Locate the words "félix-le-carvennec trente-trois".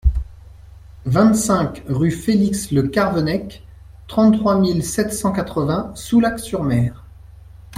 2.09-4.59